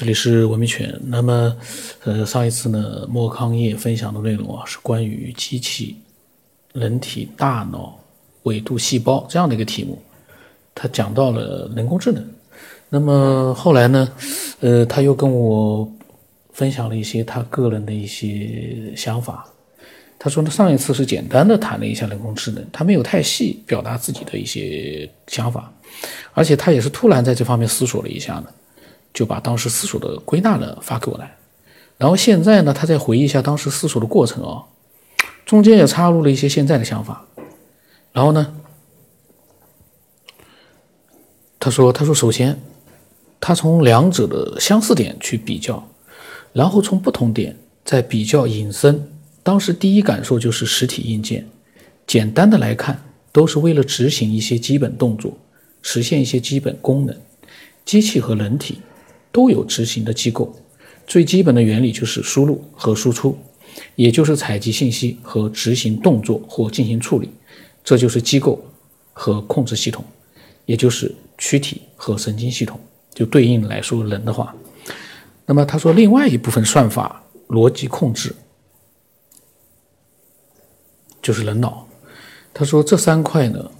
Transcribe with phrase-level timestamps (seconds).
[0.00, 0.98] 这里是文明犬。
[1.08, 1.54] 那么，
[2.04, 5.94] 呃，上一次呢，莫康业分享的内容啊，是关于机器、
[6.72, 8.00] 人体、大脑、
[8.44, 10.00] 纬度、细胞这样的一个题目。
[10.74, 12.26] 他讲到了人工智能。
[12.88, 14.10] 那么后来呢，
[14.60, 15.86] 呃，他又跟我
[16.54, 19.46] 分享了一些他个人的一些想法。
[20.18, 25.70] 他说呢，上一次是简单的谈了一下人工智能，他没有太细表达自己的一些想法，
[26.32, 28.46] 而且他也是突然在这方面思索了一下呢。
[29.12, 31.36] 就把当时思索的归纳了发给我来，
[31.98, 34.64] 然后现在呢，他再回忆一下当时思索的过程啊，
[35.44, 37.26] 中间也插入了一些现在的想法，
[38.12, 38.54] 然后呢，
[41.58, 42.58] 他说：“他说首先，
[43.40, 45.86] 他从两者的相似点去比较，
[46.52, 49.12] 然后从不同点再比较引申。
[49.42, 51.46] 当时第一感受就是实体硬件，
[52.06, 53.02] 简单的来看，
[53.32, 55.36] 都是为了执行一些基本动作，
[55.82, 57.14] 实现一些基本功能，
[57.84, 58.80] 机器和人体。”
[59.32, 60.54] 都有执行的机构，
[61.06, 63.36] 最基本的原理就是输入和输出，
[63.94, 67.30] 也就是采集信息和执行动作或进行处理，
[67.84, 68.62] 这就是机构
[69.12, 70.04] 和控制系统，
[70.66, 72.78] 也就是躯体和神经系统。
[73.12, 74.54] 就对应来说，人的话，
[75.44, 78.34] 那么他说另外一部分算法、逻辑控制
[81.20, 81.86] 就是人脑。
[82.54, 83.70] 他说这三块呢，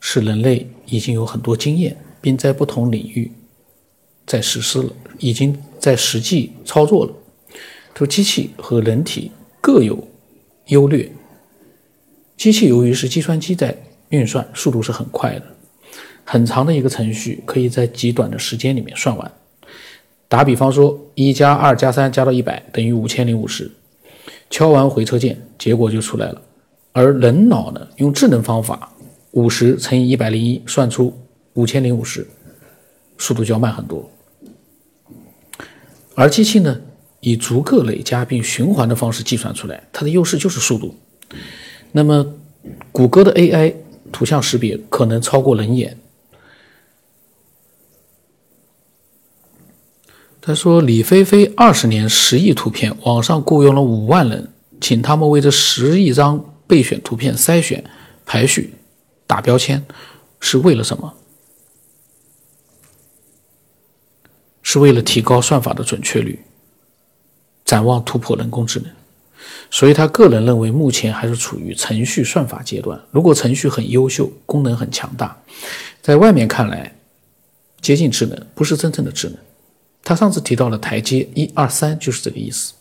[0.00, 3.32] 是人类已经有很多经验，并在不同领域。
[4.30, 7.12] 在实施了，已经在实际操作了。
[7.96, 10.06] 说机器和人体各有
[10.66, 11.10] 优劣。
[12.36, 13.76] 机器由于是计算机在
[14.10, 15.44] 运算，速度是很快的，
[16.24, 19.32] 很长的一个程序可以在极短的时间里面算完。
[20.28, 23.68] 打比方说，一加二加三加到一百等于五千零五十，
[24.48, 26.40] 敲完回车键，结果就出来了。
[26.92, 28.92] 而人脑呢，用智能方法，
[29.32, 31.12] 五十乘以一百零一算出
[31.54, 32.24] 五千零五十，
[33.18, 34.08] 速度就要慢很多。
[36.14, 36.80] 而机器呢，
[37.20, 40.94] 以逐个累加并循环的方式计算出来，它的优势就是速度。
[41.92, 42.34] 那么，
[42.92, 43.74] 谷歌的 AI
[44.12, 45.96] 图像识别可能超过人眼。
[50.42, 57.84] 他说，李飞飞二十年十亿图片，网上雇佣了五万人，请他们为这十亿张备选图片筛选、
[58.24, 58.74] 排序、
[59.26, 59.84] 打标签，
[60.40, 61.14] 是为了什么？
[64.70, 66.38] 是为了提高算法的准确率，
[67.64, 68.88] 展望突破人工智能，
[69.68, 72.96] 所以他个人认为目前还是处于程序算法阶段。
[73.10, 75.36] 如果程序很优秀，功能很强大，
[76.00, 76.94] 在外面看来
[77.80, 79.36] 接近智能，不是真正的智能。
[80.04, 82.72] 他上次提到了台阶一二三，就是这个意思。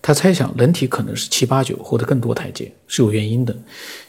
[0.00, 3.52] 他猜想人体可能是七八九或者更多台阶，是有原因的。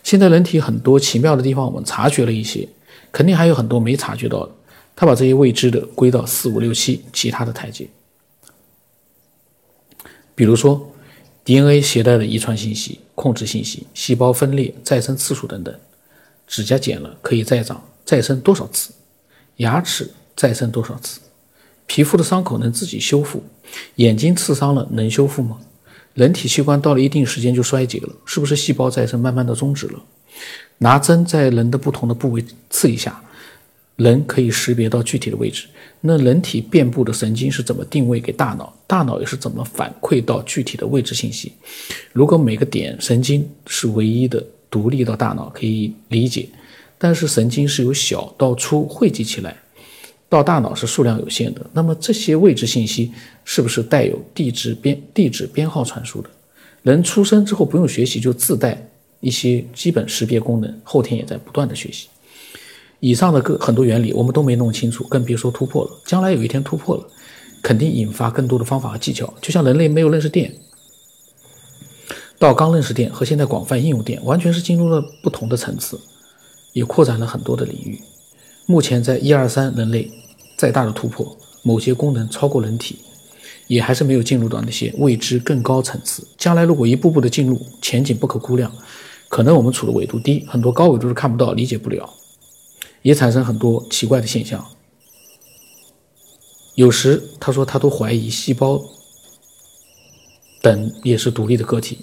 [0.03, 2.69] 现在人体很多奇妙的地方，我们察觉了一些，
[3.11, 4.51] 肯定还有很多没察觉到的。
[5.03, 7.85] 他把这些未知的归到四五六七其他的台阶，
[10.33, 10.89] 比如说
[11.43, 15.77] DNA 携带的遗传信息、控制信息、细胞分裂、再生次数等等。
[16.47, 18.93] 指甲剪了可以再长，再生多少次？
[19.57, 21.19] 牙齿再生多少次？
[21.85, 23.43] 皮肤的伤口能自己修复？
[23.95, 25.59] 眼睛刺伤了能修复吗？
[26.13, 30.01] 人体器官到了一定时间就衰竭了，是不是细胞再生慢慢的终止了？
[30.77, 33.21] 拿针在人的不同的部位刺一下。
[33.95, 35.67] 人可以识别到具体的位置，
[36.01, 38.75] 那人体遍布的神经是怎么定位给大脑？
[38.87, 41.53] 大脑又是怎么反馈到具体的位置信息？
[42.11, 46.49] 如果每个点神经是唯一的独立到大脑，可以理解，
[46.97, 49.55] 但是神经是由小到粗汇集起来，
[50.27, 51.63] 到大脑是数量有限的。
[51.71, 53.11] 那么这些位置信息
[53.45, 56.29] 是不是带有地址编地址编号传输的？
[56.81, 58.89] 人出生之后不用学习就自带
[59.19, 62.07] 一些基本识别功能，后天也在不断的学习。
[63.05, 65.91] 以上的各很多原理我们都没弄清楚，更别说突破了。
[66.05, 67.05] 将来有一天突破了，
[67.61, 69.33] 肯定引发更多的方法和技巧。
[69.41, 70.53] 就像人类没有认识电，
[72.39, 75.99] 到刚认识电和现在广泛应用电，完全是进入了不同的层次，
[76.71, 77.99] 也扩展了很多的领域。
[78.67, 80.09] 目前在一二三，人类
[80.55, 82.99] 再大的突破，某些功能超过人体，
[83.67, 86.25] 也还是没有进入到那些未知更高层次。
[86.37, 88.71] 将来如果一步步的进入，前景不可估量。
[89.27, 92.09] 可能我们处的纬度低，很多高纬度是看不到、理解不了。
[93.03, 94.65] 也产生很多奇怪的现象。
[96.73, 98.83] 有时他说他都怀疑细胞
[100.59, 101.99] 等也是独立的个体，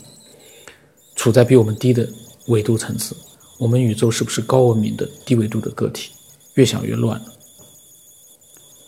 [1.17, 2.09] 处在比我们低的
[2.47, 3.17] 纬度层次。
[3.59, 6.13] 我们宇宙是不是高文明的低纬度的个体？
[6.55, 7.21] 越想越乱，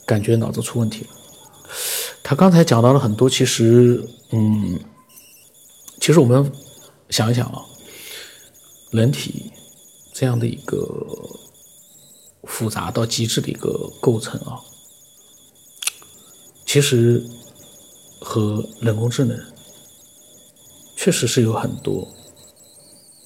[0.07, 1.11] 感觉脑子出问题了。
[2.23, 4.79] 他刚才讲到了很多，其实，嗯，
[6.01, 6.53] 其实我们
[7.11, 7.65] 想一想啊，
[8.91, 9.51] 人体
[10.13, 10.79] 这样的一个。
[12.45, 14.59] 复杂到极致的一个构成啊，
[16.67, 17.25] 其实
[18.21, 19.39] 和人工智能
[20.97, 22.09] 确实是有很多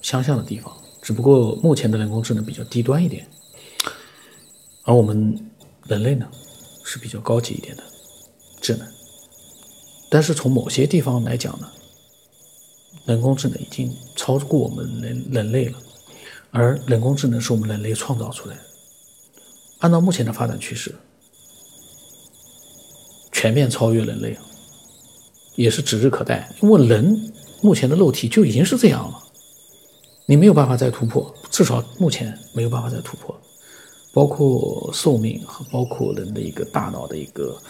[0.03, 3.27] 相像的地方，只不过目前的人工智能比较低端一点，
[4.85, 5.51] 而我们
[5.85, 6.29] 人类呢
[6.85, 7.83] 是比较高级一点的
[8.61, 8.87] 智能。
[10.11, 11.69] 但是从某些地方来讲呢，
[13.07, 15.79] 人工智能已经超过我们人人类了，
[16.51, 18.63] 而人工智能是我们人类创造出来的。
[19.79, 20.95] 按照目前的发展趋势，
[23.33, 24.37] 全面超越人类
[25.55, 26.51] 也是指日可待。
[26.63, 27.33] 因为人
[27.63, 29.23] 目前的肉体就已经是这样了，
[30.27, 33.39] 你没有办法再突破，至少目前没有办法再突破。
[34.13, 37.61] 包括寿命和包括人的一个大脑的一个，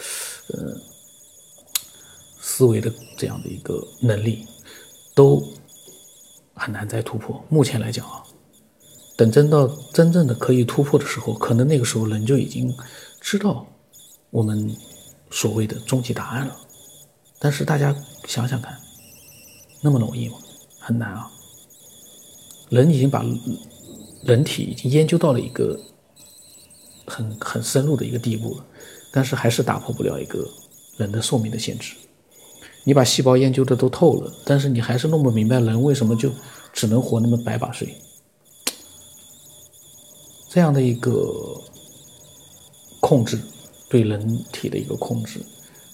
[0.49, 0.75] 呃。
[2.39, 4.47] 思维的这样的一个能力，
[5.13, 5.43] 都
[6.55, 7.43] 很难再突破。
[7.49, 8.23] 目前来讲啊，
[9.17, 12.73] 等真到真正的可以突破的时候，可能那个时候人就已经
[13.19, 13.65] 知道
[14.29, 14.73] 我们
[15.31, 16.55] 所谓的终极答案了。
[17.39, 17.95] 但是大家
[18.27, 18.77] 想想看，
[19.81, 20.37] 那么容易吗？
[20.79, 21.29] 很难啊！
[22.69, 23.25] 人已经把
[24.23, 25.79] 人体已经研究到了一个
[27.05, 28.65] 很很深入的一个地步了，
[29.11, 30.47] 但是还是打破不了一个
[30.97, 31.95] 人的寿命的限制。
[32.83, 36.31] 你把细胞研究的都透了，但是你还是弄不明白人为什么就
[36.71, 37.95] 只能活那么百把岁。
[40.49, 41.61] 这样的一个
[42.99, 43.39] 控制，
[43.89, 45.39] 对人体的一个控制，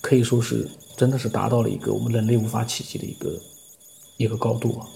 [0.01, 3.41] 可以说是真的是达到了一个我们人类无法企及的一个
[4.17, 4.88] 一个高度啊。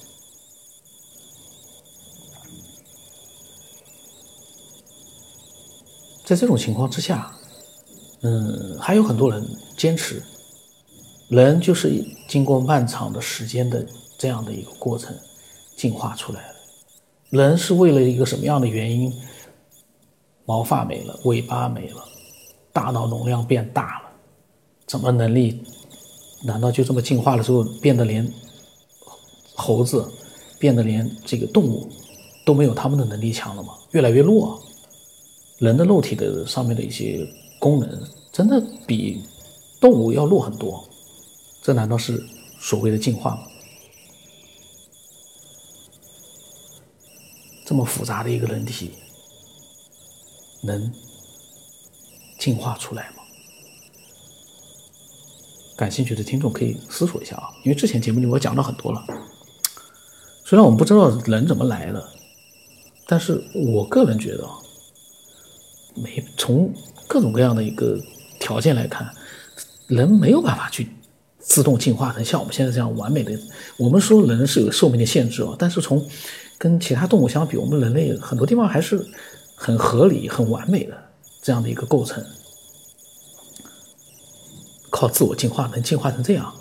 [6.23, 7.33] 在这种情况之下，
[8.21, 9.45] 嗯，还有很多人
[9.77, 10.21] 坚持。
[11.29, 13.85] 人就是经过漫长的时间的
[14.17, 15.13] 这样的一个过程
[15.75, 16.55] 进化出来的。
[17.29, 19.13] 人是为了一个什么样的原因？
[20.47, 22.01] 毛发没了，尾巴没了，
[22.71, 24.09] 大脑容量变大了，
[24.85, 25.61] 怎么能力？
[26.45, 28.31] 难道就这么进化了之后变得连
[29.55, 30.09] 猴子
[30.57, 31.89] 变得连这个动物
[32.45, 33.73] 都没有他们的能力强了吗？
[33.91, 34.57] 越来越弱。
[35.59, 37.27] 人的肉体的上面的一些
[37.59, 39.21] 功能真的比
[39.81, 40.87] 动物要弱很多。
[41.61, 42.23] 这难道是
[42.57, 43.41] 所谓的进化吗？
[47.65, 48.91] 这么复杂的一个人体，
[50.63, 50.91] 能
[52.39, 53.23] 进化出来吗？
[55.77, 59.03] 感兴趣的听众可以思索一下啊，因为之前节目里我讲了很多了。
[60.43, 62.03] 虽然我们不知道人怎么来的，
[63.05, 63.43] 但是
[63.73, 64.47] 我个人觉得，
[65.95, 66.73] 没从
[67.07, 67.99] 各种各样的一个
[68.39, 69.11] 条件来看，
[69.87, 70.89] 人没有办法去。
[71.39, 73.31] 自动进化成像我们现在这样完美的，
[73.77, 76.05] 我们说人是有寿命的限制啊，但是从
[76.57, 78.97] 跟其他动物相比，我们人类很多地方还是
[79.57, 80.95] 很合理、很完美的
[81.41, 82.23] 这样的一个构成。
[84.91, 86.53] 靠自我进化能进化成这样？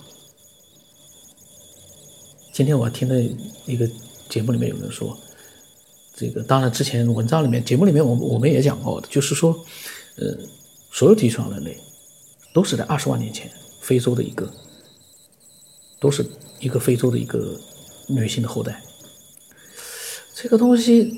[2.53, 3.23] 今天我听的
[3.67, 3.89] 一个
[4.29, 5.17] 节目里面有人说，
[6.17, 9.53] 这个当然之前文章里面、节目里面我我们也讲过，就是说，
[10.17, 10.37] 呃，
[10.91, 11.79] 所有地球上人类
[12.55, 13.51] 都是在二十万年前
[13.83, 14.51] 非洲的一个。
[15.99, 16.25] 都是
[16.61, 17.59] 一个非洲的一个
[18.07, 18.83] 女性的后代，
[20.35, 21.11] 这个东西，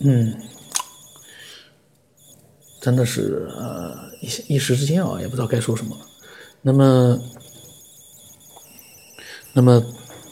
[0.00, 0.36] 嗯，
[2.84, 5.96] 真的是呃一一时之间啊，也不知道该说什么。
[6.60, 7.18] 那么，
[9.54, 9.82] 那么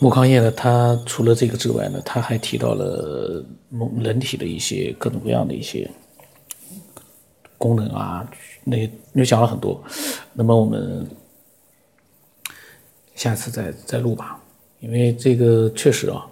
[0.01, 0.51] 木康业呢？
[0.51, 3.43] 他除了这个之外呢，他还提到了
[3.99, 5.91] 人体的一些各种各样的一些
[7.57, 8.31] 功能啊，
[8.65, 8.77] 那
[9.15, 9.83] 又讲了很多。
[10.35, 11.09] 那么我们。
[13.15, 14.43] 下次再再录吧，
[14.81, 16.27] 因为这个确实啊，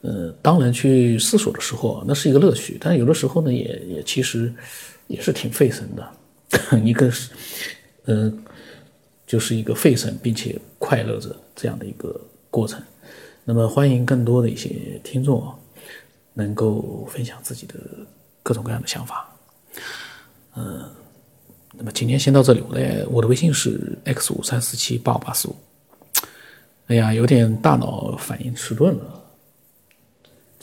[0.00, 4.50] 呃，当人去思索的时候，那是一个乐趣，但有的时候呢，也也其实
[5.06, 6.12] 也是挺费神的，
[6.82, 7.30] 一个是，
[8.06, 8.44] 嗯，
[9.26, 12.20] 就是一个费神并且快乐着这样的一个
[12.50, 12.82] 过程。
[13.44, 15.54] 那么，欢迎更多的一些听众，
[16.32, 17.74] 能够分享自己的
[18.42, 19.28] 各种各样的想法。
[20.56, 20.88] 嗯，
[21.74, 25.56] 那么今天先到这里，我的我的微信是 x 五三四七八五八四五。
[26.86, 29.23] 哎呀，有点大脑反应迟钝了。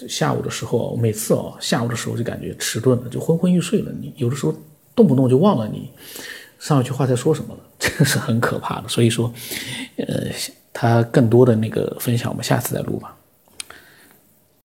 [0.08, 3.92] 下午的时候，每次哦，下午的时候就感觉迟钝了，就昏昏欲睡了。
[4.00, 4.54] 你有的时候
[4.96, 5.90] 动不动就忘了你
[6.60, 8.88] 上一句话在说什么了， 这个是很可怕的。
[8.88, 9.34] 所以说，
[9.98, 10.28] 呃，
[10.74, 13.16] 他更多的那个分享，我们下次再录吧。